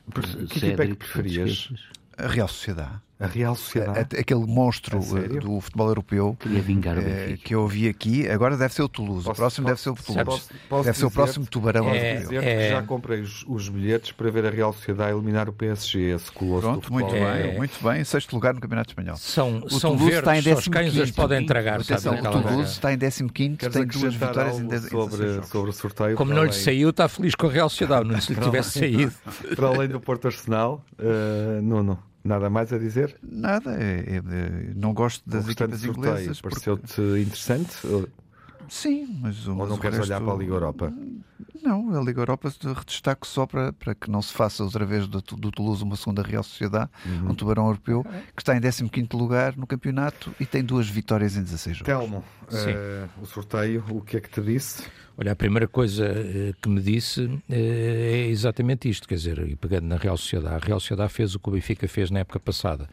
[0.51, 1.73] que equipa é que preferias?
[2.17, 3.01] A Real Sociedade.
[3.21, 4.17] A Real Sociedade.
[4.19, 8.89] Aquele monstro do futebol europeu vingar é, que eu ouvi aqui, agora deve ser o
[8.89, 9.25] Toulouse.
[9.25, 10.25] Posso, o próximo deve ser o Toulouse.
[10.25, 12.43] Posso, posso deve ser o próximo tubarão é, europeu.
[12.43, 16.33] É, já comprei os, os, bilhetes para ver a Real Sociedade eliminar o PSG, esse
[16.33, 17.43] colosso Pronto, do muito é.
[17.43, 18.01] bem, muito bem.
[18.01, 19.17] Em sexto lugar no Campeonato Espanhol.
[19.17, 21.81] São, o são Toulouse está em 15 quem as podem entregar.
[21.81, 26.17] Atenção, o Toulouse está em 15 tem duas vitórias em 10 sobre, sobre o sorteio.
[26.17, 28.09] Como não lhe saiu, está feliz com a Real Sociedade.
[28.09, 29.13] Não se lhe tivesse saído.
[29.55, 32.12] Para além do Porto Arsenal, uh, Nuno.
[32.25, 33.17] Nada mais a dizer?
[33.23, 33.77] Nada.
[33.81, 34.23] É, é,
[34.75, 36.41] não gosto das equipas inglesas.
[36.41, 37.77] Pareceu-te interessante?
[38.69, 40.11] Sim, mas Ou não queres resto...
[40.11, 40.93] olhar para a Liga Europa?
[41.63, 42.51] Não, a Liga Europa
[42.87, 46.23] destaco só para, para que não se faça outra vez do, do Toulouse uma segunda
[46.23, 47.31] Real Sociedade, uhum.
[47.31, 48.05] um tubarão europeu,
[48.35, 51.87] que está em 15 lugar no campeonato e tem duas vitórias em 16 jogos.
[51.87, 54.85] Telmo, uh, o sorteio, o que é que te disse?
[55.17, 59.55] Olha, a primeira coisa eh, que me disse eh, é exatamente isto, quer dizer, e
[59.55, 62.41] pegando na Real Sociedade, a Real Sociedade fez o que o Benfica fez na época
[62.41, 62.89] passada,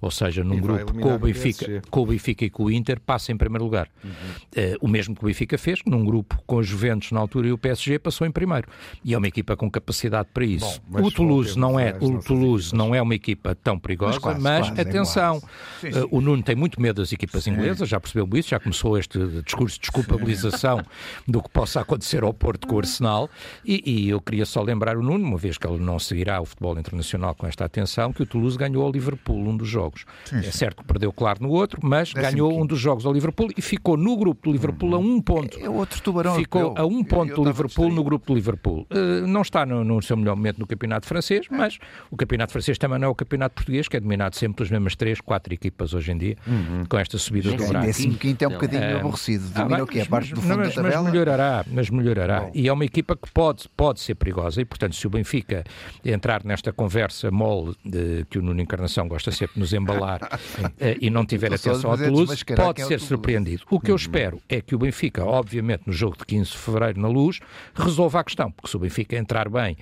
[0.00, 3.32] ou seja, num grupo com o, Benfica, com o Benfica e com o Inter, passa
[3.32, 3.88] em primeiro lugar.
[4.04, 4.10] Uhum.
[4.10, 7.52] Uh, o mesmo que o Benfica fez, num grupo com os Juventus na altura e
[7.52, 8.68] o PSG passou em primeiro.
[9.04, 10.80] E é uma equipa com capacidade para isso.
[10.86, 14.40] Bom, o Toulouse não é, o Toulouse não é uma equipa tão perigosa, mas, quase,
[14.40, 15.40] mas quase, atenção,
[15.80, 16.00] sim, sim.
[16.00, 17.50] Uh, o Nuno tem muito medo das equipas sim.
[17.50, 20.82] inglesas, já percebeu isso, já começou este discurso de desculpabilização
[21.26, 23.30] do que possa acontecer ao Porto com o Arsenal.
[23.64, 26.44] E, e, eu queria só lembrar o Nuno, uma vez que ele não seguirá o
[26.44, 29.85] futebol internacional com esta atenção, que o Toulouse ganhou ao Liverpool um dos jogos.
[30.24, 30.48] Sim, sim.
[30.48, 32.62] É certo que perdeu claro no outro, mas Décimo ganhou quinto.
[32.62, 34.96] um dos jogos ao Liverpool e ficou no grupo do Liverpool uhum.
[34.96, 35.58] a um ponto.
[35.58, 36.34] É outro tubarão.
[36.36, 38.86] Ficou a um ponto eu, eu do Liverpool no grupo do Liverpool.
[38.90, 41.78] Uh, não está no, no, seu melhor momento no campeonato francês, mas
[42.10, 44.96] o campeonato francês também não é o campeonato português, que é dominado sempre pelas mesmas
[44.96, 46.84] três, quatro equipas hoje em dia, uhum.
[46.88, 47.86] com esta subida do Braga.
[47.86, 49.48] Décimo quinto é um bocadinho uh, aborrecido.
[49.48, 51.02] Domina ah, o que é a parte do fundo mas, da tabela.
[51.02, 52.40] Mas melhorará, mas melhorará.
[52.40, 52.52] Bom.
[52.54, 55.64] E é uma equipa que pode, pode ser perigosa e, portanto, se o Benfica
[56.04, 60.70] entrar nesta conversa mole de, que o Nuno Encarnação gosta sempre de nos embalar uh,
[61.00, 63.62] e não tiver atenção ao Toulouse, pode ser surpreendido.
[63.70, 63.96] O que eu uhum.
[63.96, 67.40] espero é que o Benfica, obviamente, no jogo de 15 de fevereiro na Luz,
[67.74, 69.76] resolva a questão, porque se o Benfica entrar bem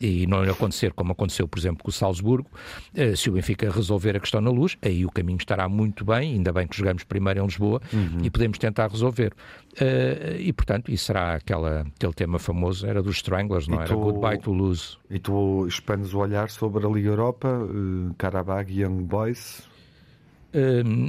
[0.00, 2.50] e não acontecer como aconteceu, por exemplo, com o Salzburgo,
[2.94, 6.34] eh, se o Benfica resolver a questão na luz, aí o caminho estará muito bem,
[6.34, 8.20] ainda bem que jogamos primeiro em Lisboa uhum.
[8.22, 9.34] e podemos tentar resolver.
[9.78, 13.88] Eh, e, portanto, isso será aquela, aquele tema famoso, era dos Stranglers, não e era?
[13.88, 14.96] Tu, Goodbye to Lose.
[15.10, 19.68] E tu expandes o olhar sobre a Liga Europa, uh, Karabag Young Boys,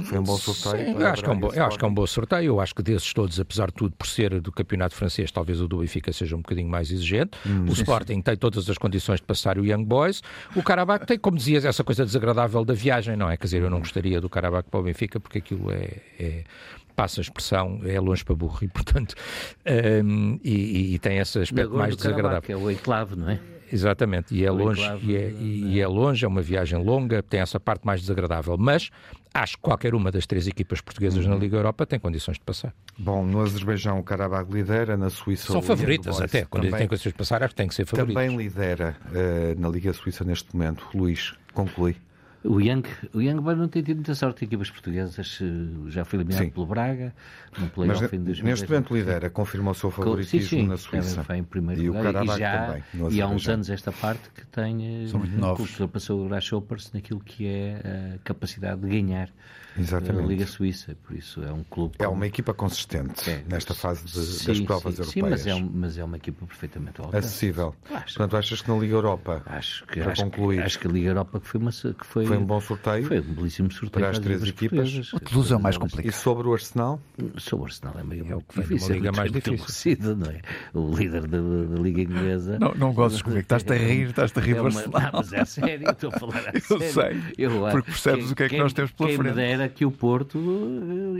[0.04, 0.96] foi um bom sorteio.
[0.96, 2.44] Sim, acho, que é um bom, eu acho que é um bom sorteio.
[2.44, 5.68] Eu acho que desses todos, apesar de tudo, por ser do campeonato francês, talvez o
[5.68, 7.36] do Benfica seja um bocadinho mais exigente.
[7.46, 8.22] Hum, o Sporting sim.
[8.22, 10.22] tem todas as condições de passar o Young Boys.
[10.54, 13.36] O Karabakh tem, como dizias, essa coisa desagradável da viagem, não é?
[13.36, 16.44] Quer dizer, eu não gostaria do Karabakh para o Benfica porque aquilo é, é
[16.94, 19.14] passa a expressão, é longe para burro e, portanto,
[20.04, 22.58] um, e, e, tem esse aspecto mais desagradável.
[22.58, 23.40] é o enclave, não é?
[23.72, 27.58] Exatamente, e é, longe, e é, e é longe, é uma viagem longa, tem essa
[27.58, 28.90] parte mais desagradável, mas
[29.32, 31.32] acho que qualquer uma das três equipas portuguesas uhum.
[31.32, 32.74] na Liga Europa tem condições de passar.
[32.98, 37.12] Bom, no Azerbaijão o Karabag lidera, na Suíça São favoritas até, quando também, tem condições
[37.12, 38.22] de passar acho que tem que ser favoritas.
[38.22, 41.96] Também lidera uh, na Liga Suíça neste momento, Luís, conclui.
[42.44, 42.82] O Young,
[43.14, 44.44] o Young Boy não tem tido muita sorte.
[44.44, 45.38] Equipas portuguesas
[45.86, 46.50] já foi eliminado Sim.
[46.50, 47.14] pelo Braga,
[47.56, 48.42] no playoff em 2010.
[48.42, 51.22] Neste momento lidera, confirma o seu favoritismo sim, sim, na Suíça.
[51.22, 52.16] Foi em primeiro e lugar.
[52.16, 55.06] O e, já, também, e há uns anos esta parte que tem.
[55.06, 55.78] São muito novos.
[55.92, 59.28] Passou o Grasshoppers naquilo que é a capacidade de ganhar
[59.78, 60.24] Exatamente.
[60.24, 61.94] a Liga Suíça, por isso é um clube.
[61.98, 65.12] É uma equipa consistente é, nesta fase de, sim, das provas sim, europeias.
[65.12, 67.74] Sim, mas é, um, mas é uma equipa perfeitamente acessível.
[67.90, 70.86] Acho, Portanto, achas que na Liga Europa, acho que, para acho concluir, que, acho que
[70.86, 73.70] a Liga Europa que foi, uma, que foi, foi um bom sorteio, foi um belíssimo
[73.70, 75.12] sorteio para as três equipas.
[75.12, 76.06] O Toulouse é o mais complicado.
[76.06, 77.00] E sobre o Arsenal?
[77.38, 80.30] Sobre o Arsenal é meio é o que difícil, uma liga é mais difícil, não
[80.30, 80.40] é?
[80.74, 82.58] O líder da, da Liga Inglesa.
[82.58, 85.10] Não, não gostes comigo, estás-te a rir, estás-te a rir é uma, Arsenal.
[85.14, 88.42] mas é sério, estou a falar a eu Sei, eu sei, porque percebes o que
[88.42, 89.61] é que nós temos pela quem frente.
[89.62, 90.38] Dera que o Porto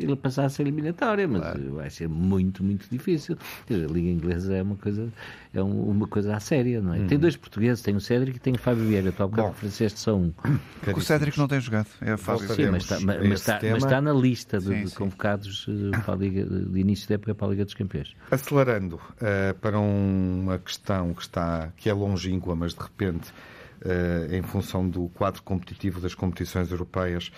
[0.00, 1.74] ele passasse a eliminatória, mas claro.
[1.74, 3.36] vai ser muito, muito difícil.
[3.70, 5.08] A Liga Inglesa é uma coisa,
[5.54, 6.98] é uma coisa à séria, não é?
[6.98, 7.06] Hum.
[7.06, 9.10] Tem dois portugueses, tem o Cédric e tem o Fábio Vieira.
[9.10, 10.32] Estou a bocado francês só um.
[10.94, 13.84] O Cédric não tem jogado, é o Fábio Sim, mas está, mas, mas, está, mas
[13.84, 17.34] está, na lista de, sim, de convocados eh, para a Liga, de início da época
[17.34, 18.14] para a Liga dos Campeões.
[18.30, 23.32] Acelerando uh, para uma questão que, está, que é longínqua, mas de repente,
[24.30, 27.32] em função do quadro competitivo das competições europeias,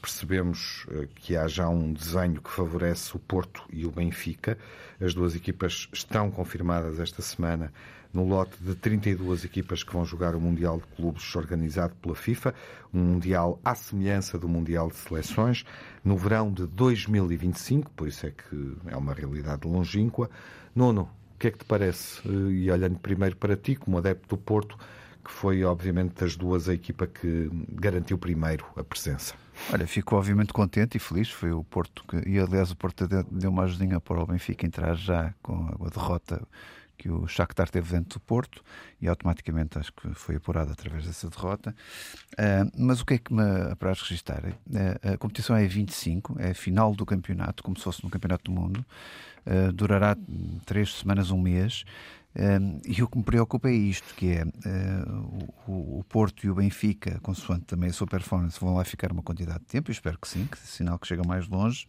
[0.00, 4.58] percebemos eh, que há já um desenho que favorece o Porto e o Benfica.
[5.00, 7.72] As duas equipas estão confirmadas esta semana
[8.12, 12.54] no lote de 32 equipas que vão jogar o Mundial de Clubes organizado pela FIFA,
[12.92, 15.64] um Mundial à semelhança do Mundial de Seleções,
[16.02, 20.30] no verão de 2025, por isso é que é uma realidade longínqua.
[20.74, 21.02] Nono,
[21.34, 22.20] o que é que te parece?
[22.26, 24.78] Eh, e olhando primeiro para ti, como adepto do Porto,
[25.24, 29.34] que foi, obviamente, das duas a equipa que garantiu primeiro a presença.
[29.72, 31.30] Olha, fico obviamente contente e feliz.
[31.30, 34.94] Foi o Porto que, e aliás, o Porto deu uma ajudinha para o Benfica entrar
[34.94, 36.40] já com a derrota
[36.98, 38.62] que o Shakhtar teve dentro do Porto
[39.00, 41.74] e automaticamente acho que foi apurado através dessa derrota.
[42.32, 44.44] Uh, mas o que é que me apraz registrar?
[44.44, 48.50] Uh, a competição é 25, é a final do campeonato, como se fosse no Campeonato
[48.50, 48.84] do Mundo.
[49.46, 50.16] Uh, durará
[50.66, 51.84] três semanas, um mês.
[52.86, 56.54] E o que me preocupa é isto, que é uh, o, o, Porto e o
[56.54, 60.18] Benfica, consoante também a sua performance, vão lá ficar uma quantidade de tempo, eu espero
[60.18, 61.86] que sim, que sinal que chega mais longe,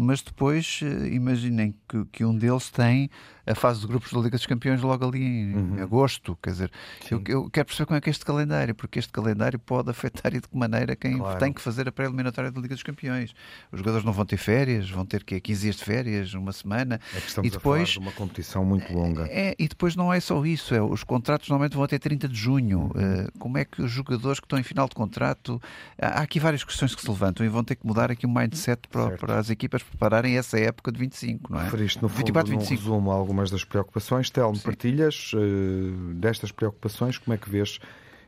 [0.00, 3.10] mas depois uh, imaginem que, que, um deles tem
[3.46, 5.82] a fase de grupos da Liga dos Campeões logo ali em uhum.
[5.82, 6.38] agosto.
[6.42, 6.72] Quer dizer,
[7.10, 10.32] eu, eu, quero perceber como é que é este calendário, porque este calendário pode afetar
[10.34, 11.38] e de que maneira quem claro.
[11.38, 13.34] tem que fazer a pré-eliminatória da Liga dos Campeões.
[13.72, 17.00] Os jogadores não vão ter férias, vão ter que 15 dias de férias, uma semana.
[17.14, 19.26] É que estamos e depois, a falar de uma competição muito longa.
[19.28, 22.36] É, e depois não é só isso, é, os contratos normalmente vão até 30 de
[22.36, 22.80] junho.
[22.80, 22.86] Uhum.
[22.86, 25.60] Uh, como é que os jogadores que estão em final de contrato.
[25.98, 28.32] Há aqui várias questões que se levantam e vão ter que mudar aqui o um
[28.32, 31.64] mindset para, para, as equipas prepararem essa época de 25, não é?
[31.64, 32.80] Referiste, no fundo, 24, 25.
[32.80, 34.30] resumo algumas das preocupações preocupações.
[34.30, 37.18] Telmo, partilhas uh, destas preocupações?
[37.18, 37.78] Como é que vês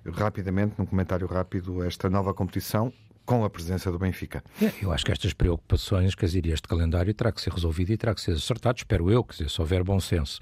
[0.05, 2.93] rapidamente, num comentário rápido, esta nova competição
[3.25, 4.43] com a presença do Benfica.
[4.61, 7.97] É, eu acho que estas preocupações, quer dizer, este calendário terá que ser resolvido e
[7.97, 10.41] terá que ser acertado, espero eu, quer dizer, se houver bom senso.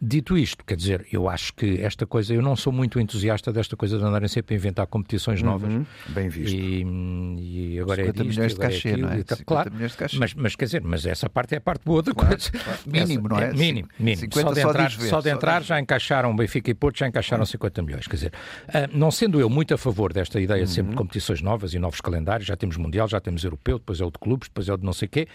[0.00, 3.76] Dito isto, quer dizer, eu acho que esta coisa, eu não sou muito entusiasta desta
[3.76, 5.72] coisa de andarem sempre a inventar competições novas.
[5.72, 6.54] Uhum, bem visto.
[6.54, 9.18] E, e agora é disto, milhões agora de cachê, é aquilo, não é?
[9.20, 9.38] e tal.
[9.46, 9.72] Claro,
[10.18, 12.50] mas, mas quer dizer, mas essa parte é a parte boa da Claro, coisa.
[12.50, 12.78] claro.
[12.86, 13.52] Mínimo, não é?
[13.52, 14.20] Mínimo, mínimo.
[14.32, 17.44] 50 só de entrar, só de só entrar já encaixaram Benfica e Porto, já encaixaram
[17.44, 18.06] 50 milhões.
[18.06, 18.32] Quer dizer,
[18.68, 20.74] ah, não sendo eu muito a favor desta ideia de Uhum.
[20.74, 24.04] sempre de competições novas e novos calendários, já temos Mundial, já temos Europeu, depois é
[24.04, 25.28] o de clubes, depois é o de não sei quê,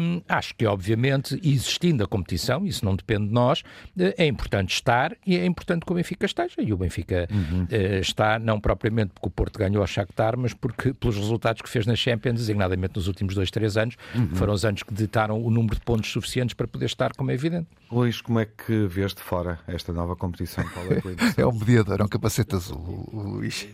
[0.00, 3.62] hum, acho que, obviamente, existindo a competição, isso não depende de nós,
[3.98, 6.56] eh, é importante estar e é importante que o Benfica esteja.
[6.58, 7.28] E o Benfica
[7.70, 11.68] eh, está, não propriamente porque o Porto ganhou ao Shakhtar, mas porque pelos resultados que
[11.68, 13.96] fez na Champions, designadamente nos últimos dois, três anos,
[14.34, 17.34] foram os anos que ditaram o número de pontos suficientes para poder estar, como é
[17.34, 17.68] evidente.
[17.90, 20.64] Luís, como é que vês de fora esta nova competição?
[20.68, 21.00] Qual é?
[21.36, 23.66] É um mediador, é um capacete azul, Luís.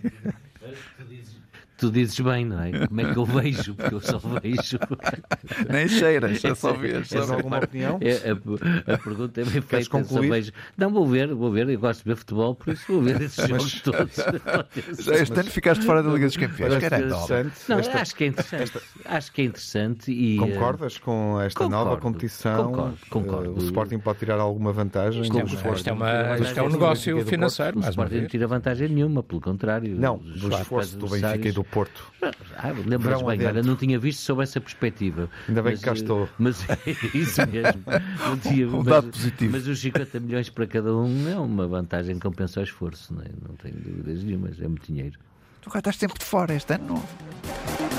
[1.78, 2.86] Tu dizes bem, não é?
[2.86, 3.74] Como é que eu vejo?
[3.74, 4.78] Porque eu só vejo.
[5.70, 7.06] Nem cheiras, é só ver.
[7.06, 7.98] Tens alguma opinião?
[8.00, 9.90] É, a, a pergunta é bem feita.
[9.90, 10.26] Concluir?
[10.28, 10.52] Só vejo.
[10.76, 11.68] Não, vou ver, vou ver.
[11.68, 14.16] Eu gosto de ver futebol, por isso vou ver esses jogos todos.
[15.04, 16.72] Já este ano ficaste fora da Liga dos Campeões.
[16.74, 17.06] Parece Caramba.
[17.06, 17.56] interessante.
[17.68, 18.72] Não, esta- acho que é interessante.
[19.04, 20.36] Acho que é interessante e.
[20.36, 22.66] eh, Concordas com esta concordo, nova competição?
[22.72, 23.50] concordo, concordo.
[23.50, 25.20] Eh, O Sporting pode tirar alguma vantagem?
[25.22, 28.88] Isto é isto é uma- isto é um negócio financeiro, O Sporting não tira vantagem
[28.88, 29.94] nenhuma, pelo contrário.
[29.94, 32.12] Não, do quatro esforço do Benfica e do Porto.
[32.56, 35.28] Ah, lembras Verão bem, olha, não tinha visto sob essa perspectiva.
[35.48, 36.28] Ainda bem Mas, que cá eh, estou.
[36.38, 36.78] Mas é
[37.16, 37.82] isso mesmo.
[38.26, 39.52] Não tinha, Um mas, dado positivo.
[39.52, 43.22] mas os 50 milhões para cada um é uma vantagem que compensa o esforço, não,
[43.22, 43.28] é?
[43.48, 45.18] não tenho dúvidas nenhumas, é muito dinheiro.
[45.60, 47.95] Tu cá estás sempre de fora, este ano não.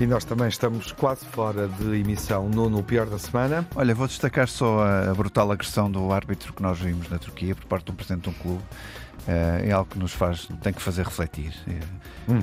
[0.00, 3.66] E nós também estamos quase fora de emissão no, no pior da semana.
[3.76, 7.64] Olha, vou destacar só a, brutal agressão do árbitro que nós vimos na Turquia por
[7.66, 8.62] parte de um presidente de um clube.
[9.28, 11.54] Eh, é algo que nos faz, tem que fazer refletir.
[11.68, 11.78] Eh,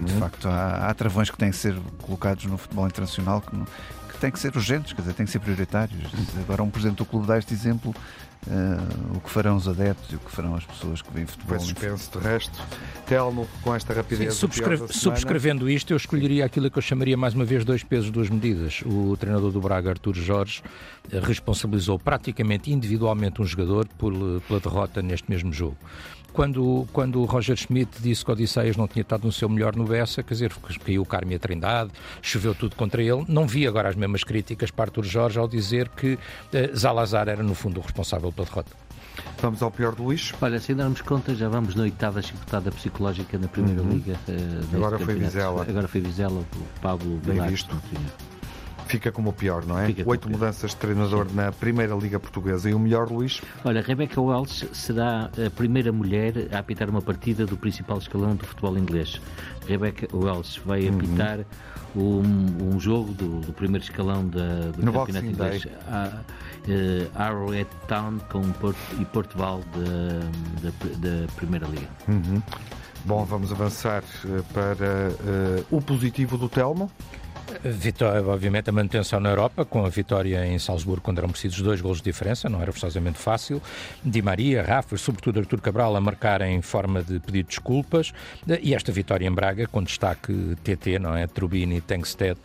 [0.05, 3.65] De facto, há, há travões que têm que ser colocados no futebol internacional que, não-
[3.65, 5.99] que têm que ser urgentes, quer dizer, têm que ser prioritários.
[6.39, 7.93] Agora, um presidente do clube dá este exemplo.
[8.47, 11.49] eh, o que farão os adeptos e o que farão as pessoas que veem futebol.
[11.59, 12.59] Foi suspenso de resto.
[13.05, 14.29] Telmo, com esta Sim, rapidez.
[14.29, 14.99] do subscre- pior da semana.
[15.19, 18.81] subscrevendo isto, eu escolheria aquilo que eu chamaria mais uma vez dois pesos, duas medidas.
[18.83, 20.63] O treinador do Braga, Artur Jorge,
[21.21, 25.77] responsabilizou praticamente individualmente um jogador por, eh, pela derrota neste mesmo jogo.
[26.33, 29.75] Quando, quando o Roger Schmidt disse que o Odisseias não tinha estado no seu melhor
[29.75, 31.91] no Bessa, quer dizer, caiu o Carme a Trindade,
[32.21, 35.89] choveu tudo contra ele, não vi agora as mesmas críticas para Artur Jorge ao dizer
[35.89, 36.17] que
[36.53, 38.71] eh, Zalazar era no fundo o responsável pela derrota.
[39.41, 40.33] Vamos ao pior do Luís.
[40.41, 44.17] Olha, sem darmos conta, já vamos na oitava chicotada psicológica na Primeira Liga.
[44.29, 45.25] eh, neste Agora foi campeonato.
[45.35, 45.65] Vizela.
[45.67, 47.49] Agora foi Vizela, o Pablo Bem Vilar.
[47.49, 47.75] visto.
[48.91, 49.87] Fica como o pior, não é?
[49.87, 52.69] Fica Oito mudanças de treinador na Primeira Liga Portuguesa.
[52.69, 53.41] E o melhor, Luís?
[53.63, 58.45] Olha, Rebecca Wells será a primeira mulher a apitar uma partida do principal escalão do
[58.45, 59.21] futebol inglês.
[59.65, 60.97] Rebecca Wells vai Uhum.
[60.97, 61.39] apitar
[61.95, 65.67] um, um jogo do, do primeiro escalão da, do No campeonato inglês.
[65.87, 66.21] A,
[66.67, 69.61] eh, Arrowhead Town com Porto, e Portugal
[70.99, 71.87] da, Primeira Liga.
[73.05, 76.91] Bom, vamos avançar eh, para eh, o positivo do Telmo.
[77.63, 81.81] Vitória, obviamente, a manutenção na Europa, com a vitória em Salzburgo, quando eram precisos dois
[81.81, 83.61] golos de diferença, não era forçosamente fácil.
[84.03, 88.13] Di Maria, Rafa, sobretudo Artur Cabral, a marcar em forma de pedir desculpas.
[88.61, 91.27] E esta vitória em Braga, com destaque TT, não é?
[91.27, 92.37] Trubini Tengsted,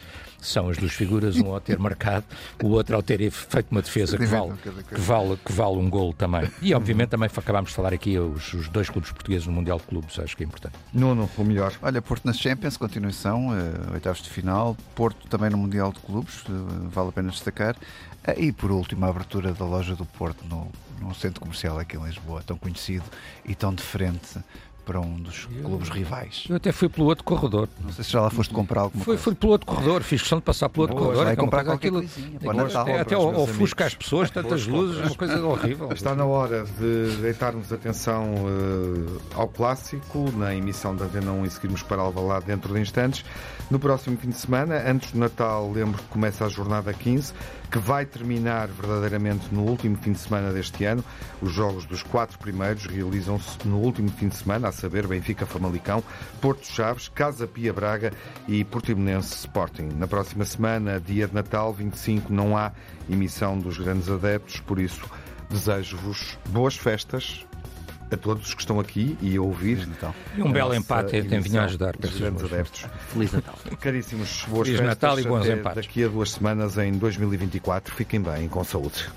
[0.47, 2.25] são as duas figuras, um ao ter marcado,
[2.63, 6.13] o outro ao ter feito uma defesa que vale, que vale, que vale um golo
[6.13, 6.51] também.
[6.63, 9.85] E, obviamente, também acabámos de falar aqui os, os dois clubes portugueses no Mundial de
[9.85, 10.75] Clubes, acho que é importante.
[10.93, 11.73] Nuno, o melhor.
[11.83, 14.77] Olha, Porto nas Champions, continuação, eh, oitavos de final.
[14.95, 16.53] Porto também no Mundial de Clubes, eh,
[16.91, 17.77] vale a pena destacar.
[18.25, 21.97] Eh, e por último, a abertura da loja do Porto no, no centro comercial aqui
[21.97, 23.05] em Lisboa, tão conhecido
[23.45, 24.39] e tão de frente
[24.87, 26.45] para um dos clubes rivais.
[26.49, 27.69] Eu até fui pelo outro corredor.
[27.83, 29.23] Não sei se já lá foste comprar alguma Fui, coisa.
[29.25, 31.25] fui pelo outro corredor, fiz questão de passar pelo outro Boa, corredor.
[31.27, 34.31] vai é uma comprar qualquer aquilo- coisinha, É para que Natal, até, ofusca as pessoas,
[34.31, 35.93] tantas luzes, é uma coisa horrível.
[35.93, 41.51] Está na hora de deitarmos atenção eh, ao clássico na emissão da Antena 1 e
[41.51, 43.25] seguirmos para Alvalade dentro de instantes.
[43.69, 47.33] No próximo fim de semana, antes do Natal, lembro que começa a jornada 15,
[47.71, 51.05] que vai terminar verdadeiramente no último fim de semana deste ano.
[51.41, 56.03] Os jogos dos quatro primeiros realizam-se no último fim de semana, a saber, Benfica Famalicão,
[56.41, 58.13] Porto Chaves, Casa Pia Braga
[58.49, 59.89] e Portimonense Sporting.
[59.97, 62.73] Na próxima semana, dia de Natal, 25, não há
[63.09, 65.09] emissão dos grandes adeptos, por isso
[65.49, 67.47] desejo-vos boas festas
[68.11, 69.87] a todos os que estão aqui e a ouvir.
[69.87, 70.15] Natal.
[70.37, 71.97] E um belo empate tem vindo a ajudar.
[71.97, 72.47] grandes desculpa.
[72.47, 72.87] adeptos.
[73.13, 73.55] Feliz Natal.
[73.81, 74.87] Caríssimos, boas Feliz festas.
[74.87, 75.87] Natal e bons empates.
[75.87, 77.95] Daqui a duas semanas, em 2024.
[77.95, 79.09] Fiquem bem, com saúde.